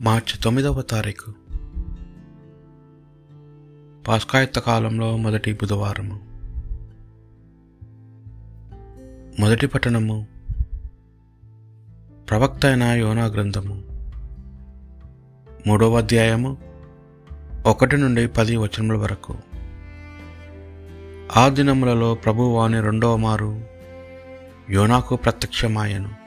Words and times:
మార్చి 0.00 0.40
తొమ్మిదవ 0.42 0.82
తారీఖు. 0.82 1.32
పాస్కాయుత్త 4.08 4.58
కాలంలో 4.58 5.16
మొదటి 5.16 5.52
బుధవారము. 5.52 6.20
మొదటి 9.40 9.66
పట్టణము 9.66 10.26
ప్రవక్త 12.30 12.66
అయిన 12.66 12.82
యోనా 12.82 13.24
గ్రంథము. 13.24 13.82
మూడవ 15.66 15.98
అధ్యాయము 15.98 16.56
ఒకటి 17.66 17.96
నుండి 17.96 18.28
పది 18.28 18.56
వచనముల 18.56 18.96
వరకు. 18.96 19.34
ఆ 21.36 21.48
దినములలో 21.48 22.14
ప్రభువాని 22.14 22.80
రెండవ 22.80 23.16
మారు 23.16 23.64
యోనాకు 24.70 25.16
ప్రత్యక్షమాయను. 25.16 26.25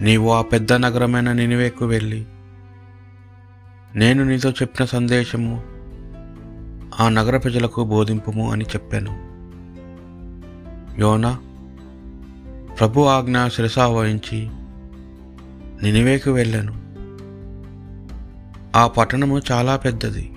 నీవు 0.00 0.32
ఆ 0.32 0.42
పెద్ద 0.42 0.72
నగరమైన 0.72 1.32
నినివేకు 1.32 1.84
వెళ్ళి 1.84 2.26
నేను 3.94 4.24
నీతో 4.24 4.50
చెప్పిన 4.50 4.84
సందేశము 4.84 5.62
ఆ 7.00 7.08
నగర 7.08 7.36
ప్రజలకు 7.36 7.84
బోధింపుము 7.84 8.52
అని 8.52 8.64
చెప్పాను. 8.64 9.10
యోన 11.00 11.38
ప్రభు 12.78 13.00
ఆజ్ఞ 13.00 13.46
శిరస 13.46 13.78
వహించి 13.78 14.50
నినివేకు 15.82 16.30
వెళ్ళాను. 16.30 16.86
ఆ 18.78 18.86
పట్టణము 18.86 19.40
చాలా 19.52 19.76
పెద్దది. 19.76 20.32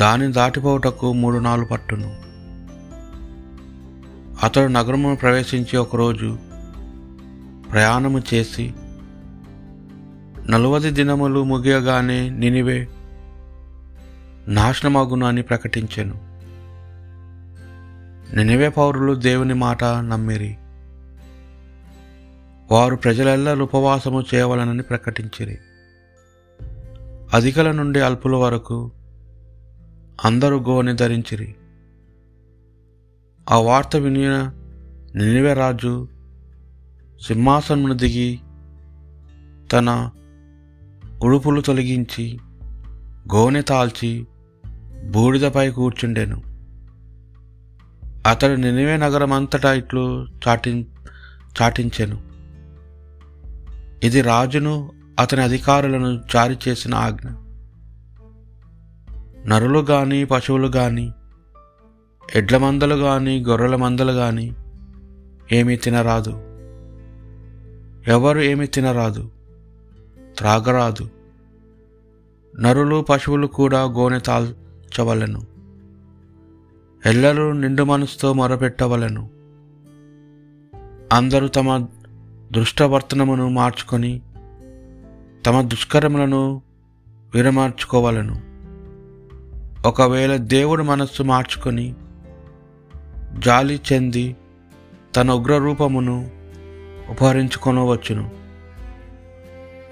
దాని 0.00 0.32
దాటిపోవుటకు 0.32 1.12
మూడు 1.12 1.38
నాలుగు 1.38 1.66
పట్టును. 1.66 2.16
అతడు 4.42 4.66
నగరమును 4.66 5.16
ప్రవేశించి 5.16 5.76
ఒకరోజు 5.76 6.47
ప్రయాణము 7.72 8.22
చేసి 8.34 8.74
నలవది 10.50 10.90
దినములు 10.90 11.44
ముగియగానే 11.44 12.30
నినివే 12.30 12.88
నాశనమగును 14.48 15.26
అని 15.26 15.42
ప్రకటించెను. 15.42 16.14
నినివే 18.36 18.68
పౌరులు 18.68 19.14
దేవుని 19.14 19.54
మాట 19.54 19.84
నమ్మిరి. 19.84 20.56
వారు 22.70 22.96
ప్రజలెల్లరూ 22.96 23.64
ఉపవాసము 23.64 24.24
చేయవలనని 24.34 24.82
ప్రకటించిరి. 24.82 25.58
అధికల 27.34 27.70
నుండి 27.70 28.00
అల్పుల 28.00 28.36
వరకు 28.36 28.92
అందరూ 30.24 30.60
గోని 30.60 30.96
ధరించిరి. 30.96 31.54
ఆ 33.50 33.56
వార్త 33.58 33.96
వినిన 33.96 34.52
నినివే 35.14 35.54
రాజు 35.54 36.08
సింహాసనమును 37.22 37.94
దిగి 37.94 38.40
తన 39.72 40.10
ఉడుపులు 41.22 41.60
తొలగించి 41.60 42.38
గోనె 43.34 43.62
తాల్చి 43.62 44.26
బూడిదపై 45.04 45.70
కూర్చుండెను. 45.70 46.42
అతడు 48.26 48.52
నినివే 48.52 48.96
నగరం 48.96 49.32
అంతటా 49.32 49.72
ఇట్లు 49.72 50.26
చాటి 50.48 50.86
చాటించెను. 51.62 52.22
ఇది 54.06 54.20
రాజును 54.20 54.92
అతని 55.18 55.42
అధికారులను 55.42 56.22
జారీ 56.32 56.56
చేసిన 56.68 56.94
ఆజ్ఞ. 56.94 57.28
నరులు 59.46 59.78
గాని 59.78 60.24
పశువులు 60.24 60.68
గాని 60.68 61.12
ఎడ్ల 62.34 62.56
మందలు 62.56 62.94
గాని 62.94 63.44
గొర్రెల 63.44 63.76
మందలు 63.76 64.12
గాని 64.12 64.52
ఏమీ 65.52 65.76
తినరాదు. 65.76 66.47
ఎవరు 68.08 68.38
ఏమి 68.38 68.66
తినరాదు 68.66 69.30
త్రాగరాదు. 70.36 71.10
నరులు 72.60 73.06
పశువులు 73.08 73.46
కూడా 73.46 73.82
గోనె 73.82 74.18
తాల్చవలను. 74.18 75.46
ఎల్లరూ 77.06 77.52
నిండు 77.52 77.82
మనసుతో 77.82 78.32
మొరపెట్టవలెను. 78.32 79.30
అందరూ 81.12 81.48
తమ 81.48 81.86
దృష్టవర్తనమును 82.52 83.48
మార్చుకొని 83.48 84.22
తమ 85.46 85.60
దుష్కరములను 85.60 86.62
విరమార్చుకోవలను. 87.34 88.42
ఒకవేళ 89.88 90.36
దేవుడు 90.36 90.82
మనస్సు 90.82 91.22
మార్చుకొని 91.22 91.94
జాలి 93.38 93.80
చెంది 93.92 94.36
తన 95.16 95.30
ఉగ్రరూపమును 95.30 96.37
ఉపహరించుకొనవచ్చును. 97.08 98.30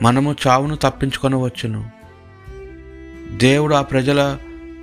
మనము 0.02 0.36
చావును 0.46 0.76
తప్పించుకొనవచ్చును. 0.76 1.90
దేవుడు 3.36 3.74
ఆ 3.74 3.82
ప్రజల 3.82 4.38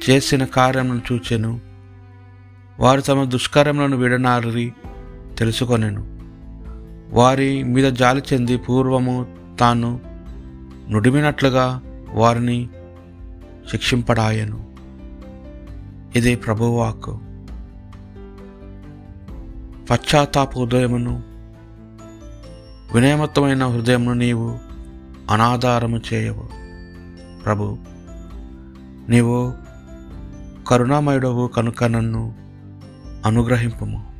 చేసిన 0.09 0.45
కార్యములను 0.45 1.01
చూచెను. 1.11 1.61
వారు 2.79 3.01
తమ 3.01 3.23
దుష్కరములను 3.23 3.97
విడనారి 3.97 4.73
తెలుసుకొనెను. 5.38 6.19
వారి 7.09 7.63
మీద 7.63 7.93
జాలి 7.93 8.23
చెంది 8.33 8.57
పూర్వము 8.57 9.25
తాను 9.59 9.99
నుడిమినట్లుగా 10.89 11.81
వారిని 12.13 12.69
శిక్షింపడాయను. 13.72 14.73
ఇది 16.16 16.35
ప్రభువాకు 16.35 17.19
పశ్చాత్తాప 19.89 20.57
ఉదయమును 20.57 21.32
వినయమత్తమైన 22.93 23.67
హృదయంను 23.67 24.13
నీవు 24.13 24.59
అనాధారము 25.29 26.01
చేయవు. 26.13 26.49
ప్రభు 27.43 27.77
నీవు 29.09 29.53
కరుణామయుడవు 30.67 31.47
కనుక 31.47 31.83
నన్ను 31.83 32.35
అనుగ్రహింపము. 33.25 34.11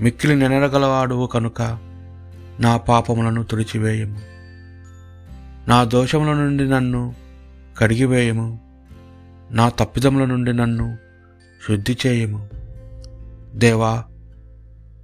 మిక్కిలి 0.00 0.36
నెనరగలవాడువు 0.36 1.26
కనుక 1.26 1.78
నా 2.60 2.76
పాపములను 2.76 3.44
తుడిచివేయము. 3.44 4.20
నా 5.68 5.84
దోషముల 5.84 6.32
నుండి 6.32 6.70
నన్ను 6.70 7.14
కడిగివేయము. 7.78 8.60
నా 9.50 9.68
తప్పిదముల 9.68 10.24
నుండి 10.24 10.52
నన్ను 10.52 10.98
శుద్ధి 11.68 11.96
చేయము 12.06 12.48
దేవా 13.54 14.04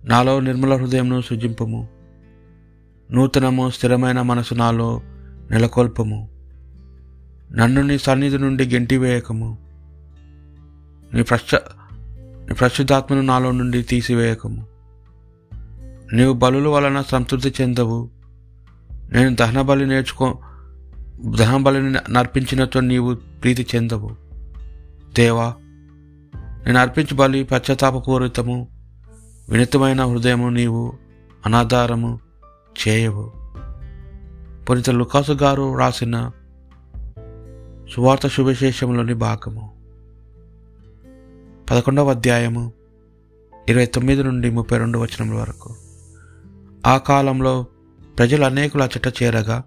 నాలో 0.05 0.41
నిర్మల 0.41 0.77
హృదయంను 0.77 1.21
సృజింపము. 1.21 1.94
నూతనము 3.11 3.71
స్థిరమైన 3.71 4.23
మనసు 4.23 4.55
నాలో 4.55 5.01
నెలకొల్పము. 5.51 6.29
నన్ను 7.53 7.83
నీ 7.83 7.99
సన్నిధి 7.99 8.39
నుండి 8.39 8.65
గెంటివేయకము. 8.65 9.59
నీ 11.15 11.23
ప్రశ 11.23 11.41
నీ 12.49 12.55
ప్రశుద్ధాత్మను 12.55 13.21
నాలో 13.21 13.51
నుండి 13.51 13.83
తీసివేయకము. 13.83 14.67
నీవు 16.13 16.33
బలుల 16.33 16.69
వలన 16.69 17.03
సంతృప్తి 17.03 17.55
చెందవు. 17.61 18.11
నేను 19.13 19.35
దహన 19.35 19.63
బలి 19.63 19.87
నేర్చుకో 19.87 20.39
దహన 21.37 21.63
బలిని 21.63 22.13
నర్పించినతో 22.13 22.81
నీవు 22.81 23.15
ప్రీతి 23.15 23.67
చెందవు. 23.75 24.17
దేవా 25.17 25.55
నేను 26.67 26.79
అర్పించు 26.79 27.17
బలి 27.17 27.45
పశ్చాత్తాపపూరితము. 27.45 28.69
వినితమైన 29.49 30.05
హృదయము 30.05 30.49
నీవు 30.49 30.93
అనాధారము. 31.47 32.24
చేయవు. 32.89 33.33
పునిత 34.65 34.91
లుకాసు 34.91 35.33
గారు 35.33 35.79
రాసిన 35.79 36.31
సువార్త 37.95 38.29
శుభశేషంలోని 38.29 39.15
భాగము. 39.15 39.75
పదకొండవ 41.71 42.11
అధ్యాయము 42.11 42.73
ఇరవై 43.69 43.87
తొమ్మిది 43.87 44.23
నుండి 44.23 44.51
ముప్పై 44.51 44.79
రెండు 44.79 44.99
వచనముల 44.99 45.41
వరకు. 45.41 45.75
ఆ 46.87 46.97
కాలంలో 46.97 47.67
ప్రజలు 48.19 48.45
అనేకులు 48.45 48.83
అచ్చట 48.83 49.23
చేరగా 49.23 49.63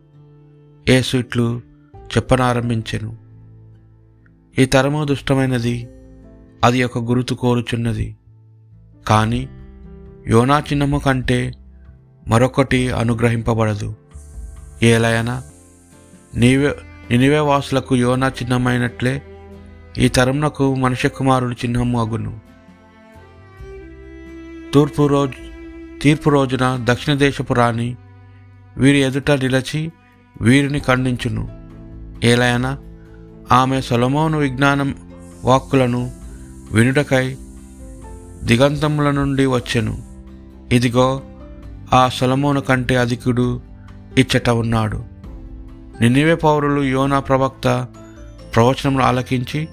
ఏ 0.90 1.02
ఇట్లు 1.16 1.62
చెప్పనారంభించెను. 1.96 3.18
ఈ 4.60 4.66
తరము 4.66 5.04
దుష్టమైనది 5.04 5.90
అది 6.64 6.84
ఒక 6.84 6.98
గురుతు 6.98 7.34
కోరుచున్నది. 7.34 8.18
కానీ 9.08 9.50
యోనా 10.28 10.60
చిహ్నము 10.60 11.00
కంటే 11.00 11.52
మరొకటి 12.28 12.92
అనుగ్రహింపబడదు. 12.92 13.96
ఏలయన 14.84 15.42
నీవే 16.36 16.76
నినివే 17.12 17.40
వాసులకు 17.40 17.96
యోనా 17.96 18.28
చిహ్నమైనట్లే 18.28 19.22
ఈ 19.98 20.08
తరంనకు 20.08 20.76
మనుష్య 20.76 21.10
కుమారుడు 21.10 21.54
చిహ్నము 21.54 22.02
అగును. 22.02 22.40
తూర్పు 24.74 25.08
రోజు 25.08 25.34
తీర్పు 26.02 26.30
రోజున 26.30 26.80
దక్షిణ 26.84 27.14
దేశపు 27.14 27.54
రాణి 27.54 27.96
వీరి 28.78 28.98
ఎదుట 28.98 29.32
నిలచి 29.32 29.92
వీరిని 30.42 30.80
ఖండించును. 30.80 31.70
ఏలైనా 32.24 32.78
ఆమె 33.52 33.82
సొలమోను 33.82 34.38
విజ్ఞానం 34.38 34.96
వాక్కులను 35.44 36.12
వినుటకై 36.72 37.38
దిగంతముల 38.44 39.12
నుండి 39.12 39.46
వచ్చెను. 39.46 40.04
ఇదిగో 40.72 41.22
ఆ 41.94 42.10
సొలమోను 42.10 42.62
కంటే 42.62 42.96
అధికుడు 42.96 43.62
ఇచ్చట 44.18 44.50
ఉన్నాడు. 44.50 45.04
నినివే 46.02 46.36
పౌరులు 46.36 46.82
యోనా 46.82 47.20
ప్రవక్త 47.20 47.88
ప్రవచనములు 48.56 49.04
ఆలకించి 49.04 49.68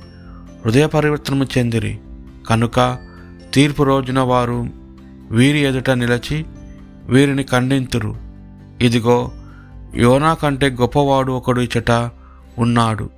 హృదయ 0.64 0.87
పరివర్తనము 0.87 1.44
చెందిరి. 1.44 1.99
కనుక 2.49 2.99
తీర్పు 3.55 3.82
రోజున 3.82 4.20
వారు 4.20 4.66
వీరి 5.31 5.58
ఎదుట 5.58 5.90
నిలిచి 5.90 6.44
వీరిని 7.05 7.43
ఖండింతురు. 7.43 8.16
ఇదిగో 8.81 9.31
యోనా 9.96 10.34
కంటే 10.34 10.70
గొప్పవాడు 10.70 11.32
ఒకడు 11.32 11.61
ఇచ్చట 11.61 11.90
ఉన్నాడు. 12.58 13.11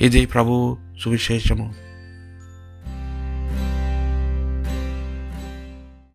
ఇది 0.00 0.26
ప్రభువు 0.26 0.76
సువిశేషము. 1.04 1.74